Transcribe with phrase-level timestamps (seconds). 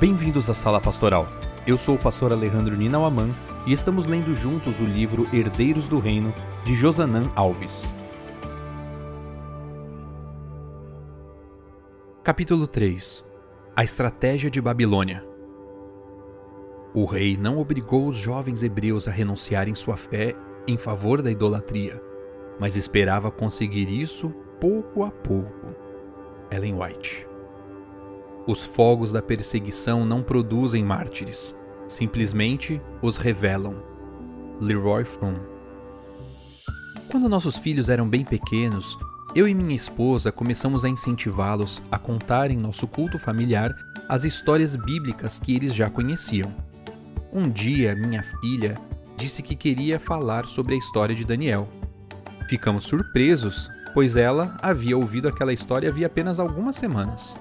[0.00, 1.26] Bem-vindos à Sala Pastoral.
[1.66, 3.30] Eu sou o pastor Alejandro Ninauaman
[3.66, 6.32] e estamos lendo juntos o livro Herdeiros do Reino,
[6.64, 7.84] de Josanã Alves.
[12.22, 13.24] Capítulo 3
[13.74, 15.26] A Estratégia de Babilônia
[16.94, 20.32] O rei não obrigou os jovens hebreus a renunciarem sua fé
[20.68, 22.00] em favor da idolatria,
[22.60, 24.30] mas esperava conseguir isso
[24.60, 25.74] pouco a pouco.
[26.52, 27.26] Ellen White
[28.48, 31.54] os fogos da perseguição não produzem mártires,
[31.86, 33.74] simplesmente os revelam.
[34.58, 35.36] Leroy Fromm.
[37.10, 38.96] Quando nossos filhos eram bem pequenos,
[39.34, 43.70] eu e minha esposa começamos a incentivá-los a contar em nosso culto familiar
[44.08, 46.50] as histórias bíblicas que eles já conheciam.
[47.30, 48.78] Um dia, minha filha
[49.14, 51.68] disse que queria falar sobre a história de Daniel.
[52.48, 57.36] Ficamos surpresos, pois ela havia ouvido aquela história havia apenas algumas semanas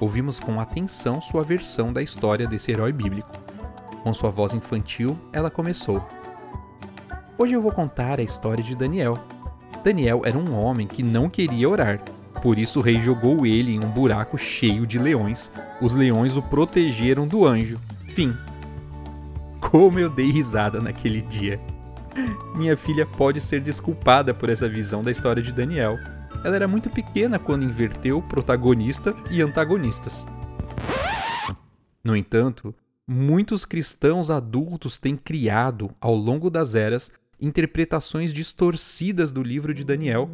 [0.00, 3.30] ouvimos com atenção sua versão da história desse herói bíblico.
[4.02, 6.06] Com sua voz infantil, ela começou:
[7.36, 9.18] Hoje eu vou contar a história de Daniel.
[9.82, 12.00] Daniel era um homem que não queria orar,
[12.42, 15.50] por isso o rei jogou ele em um buraco cheio de leões.
[15.80, 17.78] Os leões o protegeram do anjo.
[18.10, 18.34] Fim.
[19.60, 21.58] Como eu dei risada naquele dia.
[22.54, 25.98] Minha filha pode ser desculpada por essa visão da história de Daniel
[26.44, 30.26] ela era muito pequena quando inverteu protagonista e antagonistas.
[32.02, 32.74] No entanto,
[33.06, 40.28] muitos cristãos adultos têm criado, ao longo das eras, interpretações distorcidas do livro de Daniel.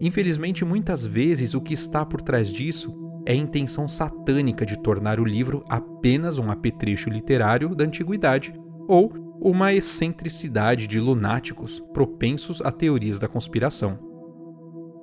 [0.00, 2.94] Infelizmente, muitas vezes o que está por trás disso
[3.26, 8.54] é a intenção satânica de tornar o livro apenas um apetrecho literário da antiguidade
[8.86, 14.13] ou uma excentricidade de lunáticos propensos a teorias da conspiração.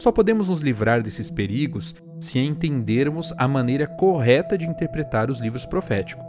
[0.02, 5.64] Só podemos nos livrar desses perigos se entendermos a maneira correta de interpretar os livros
[5.64, 6.26] proféticos.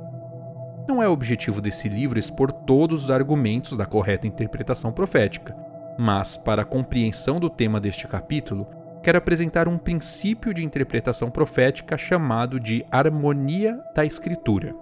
[0.87, 5.57] Não é o objetivo desse livro expor todos os argumentos da correta interpretação profética,
[5.99, 8.67] mas, para a compreensão do tema deste capítulo,
[9.03, 14.77] quero apresentar um princípio de interpretação profética chamado de harmonia da Escritura.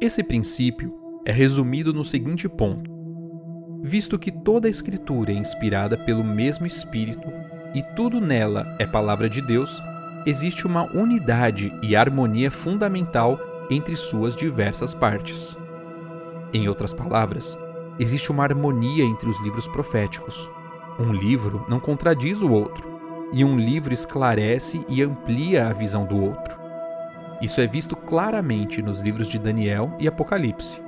[0.00, 0.92] Esse princípio
[1.24, 2.90] é resumido no seguinte ponto:
[3.80, 7.30] visto que toda a Escritura é inspirada pelo mesmo Espírito
[7.74, 9.82] e tudo nela é palavra de Deus,
[10.26, 13.38] existe uma unidade e harmonia fundamental
[13.70, 15.56] entre suas diversas partes.
[16.52, 17.58] Em outras palavras,
[17.98, 20.50] existe uma harmonia entre os livros proféticos.
[20.98, 22.90] Um livro não contradiz o outro,
[23.32, 26.58] e um livro esclarece e amplia a visão do outro.
[27.40, 30.82] Isso é visto claramente nos livros de Daniel e Apocalipse.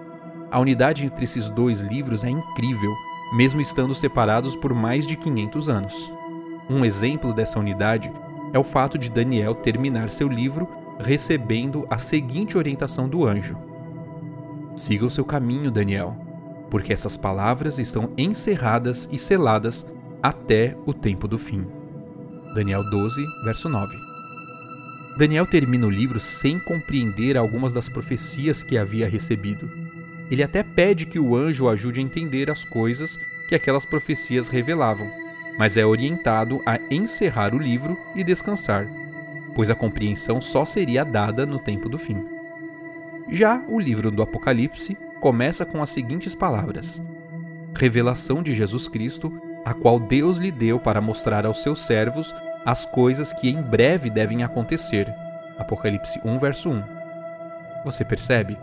[0.51, 2.93] A unidade entre esses dois livros é incrível,
[3.35, 6.13] mesmo estando separados por mais de 500 anos.
[6.71, 8.13] Um exemplo dessa unidade
[8.53, 10.69] é o fato de Daniel terminar seu livro
[10.99, 13.57] recebendo a seguinte orientação do anjo:
[14.77, 16.17] Siga o seu caminho, Daniel,
[16.71, 19.87] porque essas palavras estão encerradas e seladas
[20.23, 21.67] até o tempo do fim.
[22.55, 23.97] Daniel 12, verso 9.
[25.19, 29.71] Daniel termina o livro sem compreender algumas das profecias que havia recebido.
[30.31, 33.19] Ele até pede que o anjo ajude a entender as coisas
[33.49, 35.22] que aquelas profecias revelavam
[35.59, 38.87] mas é orientado a encerrar o livro e descansar,
[39.55, 42.25] pois a compreensão só seria dada no tempo do fim.
[43.29, 47.03] Já o livro do Apocalipse começa com as seguintes palavras:
[47.75, 49.33] Revelação de Jesus Cristo,
[49.65, 52.35] a qual Deus lhe deu para mostrar aos seus servos
[52.65, 55.13] as coisas que em breve devem acontecer.
[55.59, 56.83] Apocalipse 1, verso 1.
[57.85, 58.59] Você percebe?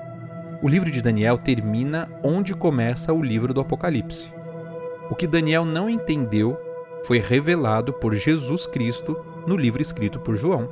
[0.61, 4.31] O livro de Daniel termina onde começa o livro do Apocalipse.
[5.09, 6.57] O que Daniel não entendeu
[7.03, 9.17] foi revelado por Jesus Cristo
[9.47, 10.69] no livro escrito por João.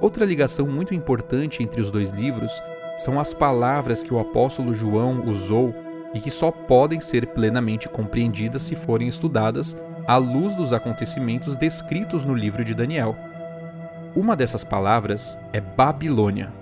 [0.00, 2.52] Outra ligação muito importante entre os dois livros
[2.96, 5.74] são as palavras que o apóstolo João usou
[6.14, 12.24] e que só podem ser plenamente compreendidas se forem estudadas à luz dos acontecimentos descritos
[12.24, 13.16] no livro de Daniel.
[14.14, 16.52] Uma dessas palavras é Babilônia.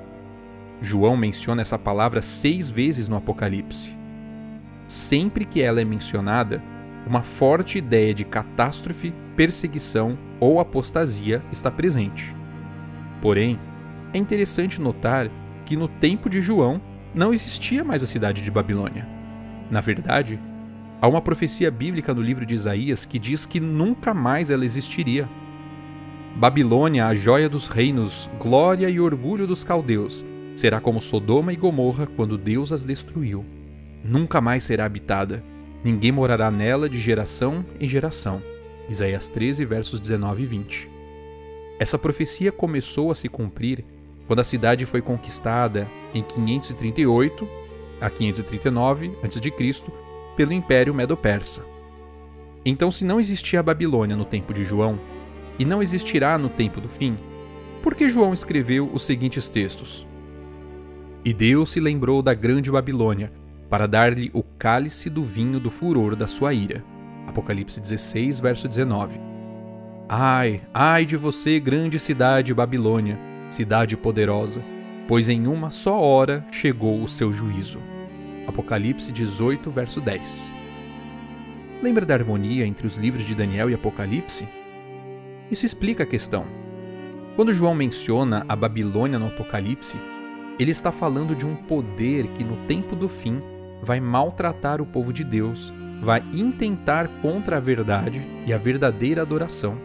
[0.81, 3.97] João menciona essa palavra seis vezes no Apocalipse.
[4.87, 6.63] Sempre que ela é mencionada,
[7.07, 12.35] uma forte ideia de catástrofe, perseguição ou apostasia está presente.
[13.21, 13.59] Porém,
[14.13, 15.31] é interessante notar
[15.67, 16.81] que no tempo de João
[17.15, 19.07] não existia mais a cidade de Babilônia.
[19.71, 20.39] Na verdade,
[21.01, 25.29] há uma profecia bíblica no livro de Isaías que diz que nunca mais ela existiria.
[26.37, 30.25] Babilônia, a joia dos reinos, glória e orgulho dos caldeus,
[30.57, 33.45] será como Sodoma e Gomorra quando Deus as destruiu.
[34.03, 35.43] Nunca mais será habitada
[35.85, 38.43] Ninguém morará nela de geração em geração.
[38.89, 40.91] Isaías 13, versos 19 e 20.
[41.79, 43.85] Essa profecia começou a se cumprir
[44.27, 47.47] quando a cidade foi conquistada em 538
[48.01, 49.93] a 539 a.C.
[50.35, 51.67] pelo Império Medo-Persa.
[52.65, 54.99] Então, se não existia a Babilônia no tempo de João,
[55.59, 57.17] e não existirá no tempo do fim,
[57.83, 60.07] por que João escreveu os seguintes textos?
[61.25, 63.31] E Deus se lembrou da grande Babilônia,
[63.75, 66.85] para dar-lhe o cálice do vinho do furor da sua ira.
[67.27, 69.21] Apocalipse 16, verso 19.
[70.09, 73.19] Ai, ai de você, grande cidade Babilônia,
[73.51, 74.63] cidade poderosa,
[75.09, 77.81] pois em uma só hora chegou o seu juízo.
[78.47, 80.55] Apocalipse 18, verso 10.
[81.83, 84.47] Lembra da harmonia entre os livros de Daniel e Apocalipse?
[85.51, 86.47] Isso explica a questão.
[87.35, 89.97] Quando João menciona a Babilônia no Apocalipse,
[90.61, 93.41] ele está falando de um poder que no tempo do fim
[93.85, 99.77] vai maltratar o povo de Deus, vai intentar contra a verdade e a verdadeira adoração.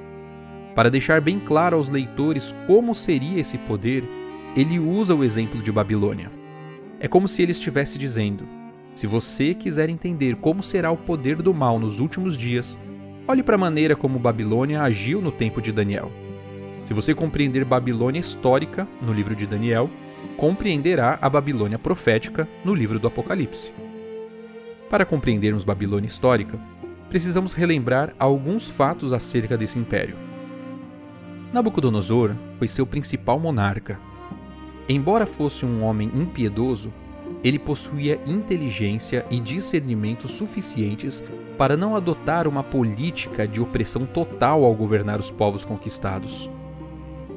[0.75, 4.03] Para deixar bem claro aos leitores como seria esse poder,
[4.55, 6.31] ele usa o exemplo de Babilônia.
[6.99, 8.47] É como se ele estivesse dizendo:
[8.95, 12.77] se você quiser entender como será o poder do mal nos últimos dias,
[13.27, 16.11] olhe para a maneira como Babilônia agiu no tempo de Daniel.
[16.85, 19.89] Se você compreender Babilônia histórica no livro de Daniel,
[20.35, 23.71] compreenderá a Babilônia profética no livro do Apocalipse.
[24.89, 26.59] Para compreendermos Babilônia histórica,
[27.09, 30.15] precisamos relembrar alguns fatos acerca desse império.
[31.53, 33.99] Nabucodonosor foi seu principal monarca.
[34.87, 36.91] Embora fosse um homem impiedoso,
[37.43, 41.23] ele possuía inteligência e discernimento suficientes
[41.55, 46.49] para não adotar uma política de opressão total ao governar os povos conquistados.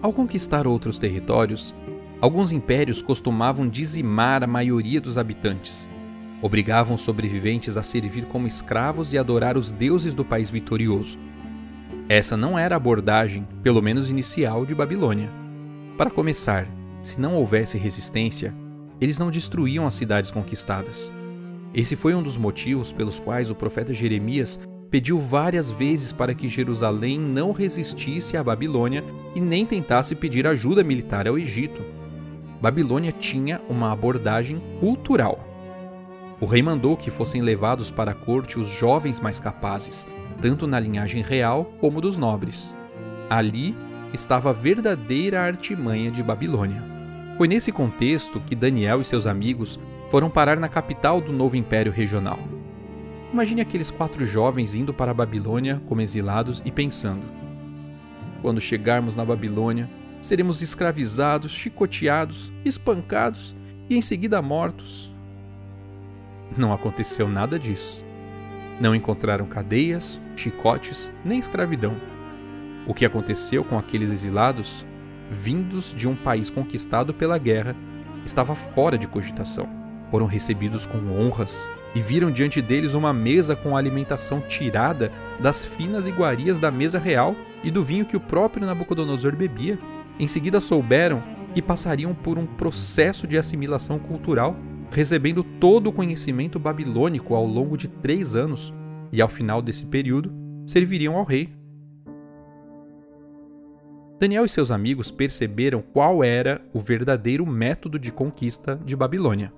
[0.01, 1.75] Ao conquistar outros territórios,
[2.21, 5.89] alguns impérios costumavam dizimar a maioria dos habitantes,
[6.43, 11.17] Obrigavam sobreviventes a servir como escravos e adorar os deuses do país vitorioso.
[12.09, 15.31] Essa não era a abordagem, pelo menos inicial, de Babilônia.
[15.97, 16.67] Para começar,
[17.01, 18.53] se não houvesse resistência,
[19.01, 21.13] eles não destruíam as cidades conquistadas.
[21.73, 24.59] Esse foi um dos motivos pelos quais o profeta Jeremias
[24.91, 29.03] pediu várias vezes para que Jerusalém não resistisse à Babilônia
[29.35, 31.81] e nem tentasse pedir ajuda militar ao Egito.
[32.61, 35.52] Babilônia tinha uma abordagem cultural.
[36.43, 40.09] O rei mandou que fossem levados para a corte os jovens mais capazes,
[40.41, 42.75] tanto na linhagem real como dos nobres.
[43.31, 43.77] Ali
[44.13, 46.83] estava a verdadeira artimanha de Babilônia.
[47.39, 49.79] Foi nesse contexto que Daniel e seus amigos
[50.11, 52.41] foram parar na capital do novo império regional.
[53.33, 57.25] Imagine aqueles quatro jovens indo para a Babilônia como exilados e pensando:
[58.43, 59.89] quando chegarmos na Babilônia,
[60.21, 63.55] seremos escravizados, chicoteados, espancados
[63.89, 65.12] e em seguida mortos.
[66.57, 68.05] Não aconteceu nada disso.
[68.81, 71.95] Não encontraram cadeias, chicotes, nem escravidão.
[72.87, 74.85] O que aconteceu com aqueles exilados,
[75.31, 77.75] vindos de um país conquistado pela guerra,
[78.25, 79.69] estava fora de cogitação.
[80.11, 85.11] Foram recebidos com honras e viram diante deles uma mesa com alimentação tirada
[85.41, 87.35] das finas iguarias da mesa real
[87.65, 89.79] e do vinho que o próprio Nabucodonosor bebia.
[90.19, 91.23] Em seguida souberam
[91.55, 94.57] que passariam por um processo de assimilação cultural
[94.93, 98.73] recebendo todo o conhecimento babilônico ao longo de três anos,
[99.11, 100.33] e ao final desse período,
[100.67, 101.51] serviriam ao rei.
[104.21, 109.53] Daniel e seus amigos perceberam qual era o verdadeiro método de conquista de Babilônia.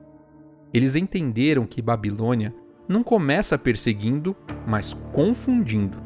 [0.72, 2.54] Eles entenderam que Babilônia
[2.88, 4.34] não começa perseguindo,
[4.66, 5.98] mas confundindo.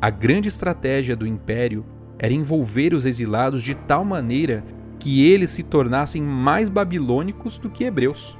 [0.00, 1.84] A grande estratégia do império
[2.18, 4.64] era envolver os exilados de tal maneira
[4.98, 8.38] que eles se tornassem mais babilônicos do que hebreus.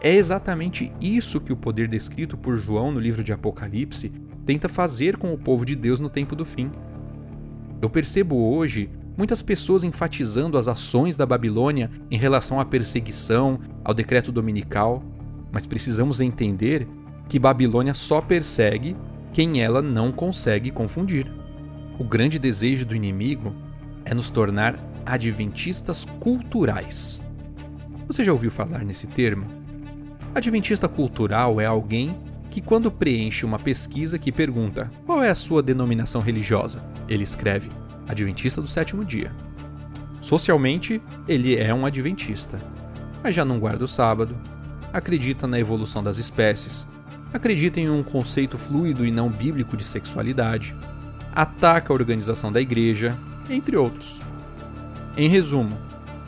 [0.00, 4.12] É exatamente isso que o poder descrito por João no livro de Apocalipse
[4.44, 6.70] tenta fazer com o povo de Deus no tempo do fim.
[7.80, 13.94] Eu percebo hoje muitas pessoas enfatizando as ações da Babilônia em relação à perseguição, ao
[13.94, 15.02] decreto dominical,
[15.50, 16.86] mas precisamos entender
[17.28, 18.96] que Babilônia só persegue
[19.32, 21.30] quem ela não consegue confundir.
[21.98, 23.54] O grande desejo do inimigo
[24.04, 27.22] é nos tornar adventistas culturais.
[28.06, 29.65] Você já ouviu falar nesse termo?
[30.36, 32.14] Adventista cultural é alguém
[32.50, 37.70] que, quando preenche uma pesquisa que pergunta qual é a sua denominação religiosa, ele escreve
[38.06, 39.34] Adventista do sétimo dia.
[40.20, 42.60] Socialmente, ele é um adventista,
[43.24, 44.36] mas já não guarda o sábado,
[44.92, 46.86] acredita na evolução das espécies,
[47.32, 50.76] acredita em um conceito fluido e não bíblico de sexualidade,
[51.34, 53.16] ataca a organização da igreja,
[53.48, 54.20] entre outros.
[55.16, 55.78] Em resumo,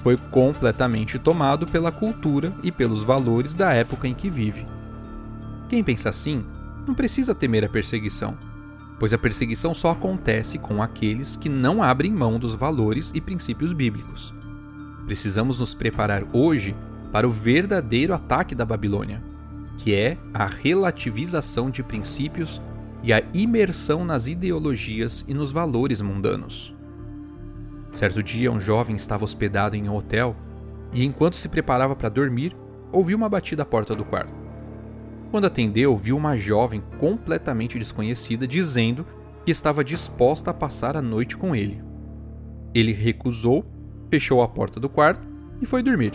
[0.03, 4.67] foi completamente tomado pela cultura e pelos valores da época em que vive.
[5.69, 6.45] Quem pensa assim
[6.87, 8.37] não precisa temer a perseguição,
[8.99, 13.73] pois a perseguição só acontece com aqueles que não abrem mão dos valores e princípios
[13.73, 14.33] bíblicos.
[15.07, 16.75] Precisamos nos preparar hoje
[17.13, 19.23] para o verdadeiro ataque da Babilônia,
[19.77, 22.61] que é a relativização de princípios
[23.03, 26.78] e a imersão nas ideologias e nos valores mundanos.
[27.99, 30.37] Certo dia, um jovem estava hospedado em um hotel
[30.93, 32.57] e, enquanto se preparava para dormir,
[32.93, 34.33] ouviu uma batida à porta do quarto.
[35.33, 39.05] Quando atendeu, viu uma jovem completamente desconhecida dizendo
[39.45, 41.83] que estava disposta a passar a noite com ele.
[42.73, 43.67] Ele recusou,
[44.09, 45.27] fechou a porta do quarto
[45.61, 46.13] e foi dormir.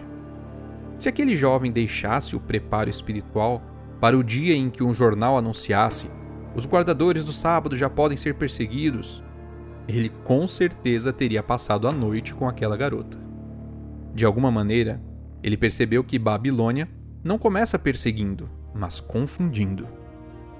[0.97, 3.61] Se aquele jovem deixasse o preparo espiritual
[3.99, 6.09] para o dia em que um jornal anunciasse
[6.55, 9.21] os guardadores do sábado já podem ser perseguidos,
[9.87, 13.17] ele com certeza teria passado a noite com aquela garota.
[14.13, 15.01] De alguma maneira,
[15.41, 16.87] ele percebeu que Babilônia
[17.23, 19.87] não começa perseguindo, mas confundindo.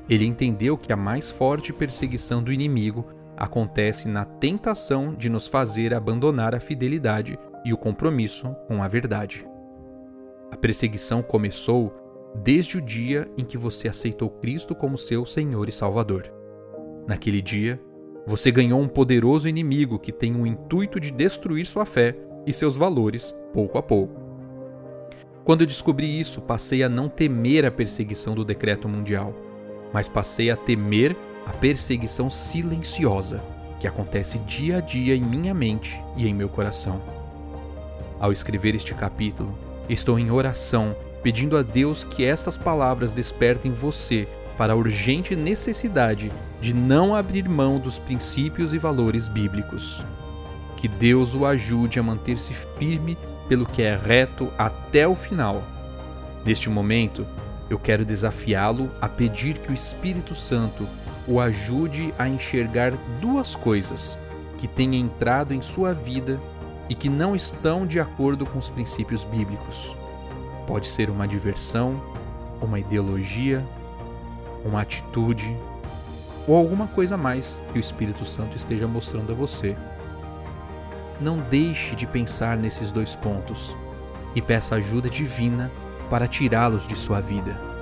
[0.10, 3.06] Ele entendeu que a mais forte perseguição do inimigo
[3.38, 9.48] acontece na tentação de nos fazer abandonar a fidelidade e o compromisso com a verdade.
[10.52, 11.94] A perseguição começou
[12.36, 16.32] desde o dia em que você aceitou Cristo como seu Senhor e Salvador.
[17.08, 17.80] Naquele dia,
[18.26, 22.16] você ganhou um poderoso inimigo que tem o intuito de destruir sua fé
[22.46, 24.22] e seus valores pouco a pouco.
[25.44, 29.34] Quando descobri isso, passei a não temer a perseguição do decreto mundial,
[29.92, 33.44] mas passei a temer a perseguição silenciosa
[33.78, 37.02] que acontece dia a dia em minha mente e em meu coração.
[38.18, 39.58] Ao escrever este capítulo,
[39.90, 46.32] estou em oração pedindo a Deus que estas palavras despertem você para a urgente necessidade
[46.62, 50.06] de não abrir mão dos princípios e valores bíblicos.
[50.78, 53.18] Que Deus o ajude a manter-se firme
[53.48, 55.64] pelo que é reto até o final.
[56.46, 57.26] Neste momento,
[57.70, 60.88] eu quero desafiá-lo a pedir que o Espírito Santo
[61.28, 62.92] o ajude a enxergar
[63.22, 64.18] duas coisas
[64.58, 66.40] que têm entrado em sua vida
[66.90, 69.96] e que não estão de acordo com os princípios bíblicos.
[70.68, 72.02] Pode ser uma diversão,
[72.62, 73.66] uma ideologia,
[74.66, 75.56] uma atitude
[76.48, 79.76] ou alguma coisa mais que o Espírito Santo esteja mostrando a você.
[81.22, 83.78] Não deixe de pensar nesses dois pontos
[84.36, 85.72] e peça ajuda divina
[86.10, 87.73] para tirá-los de sua vida.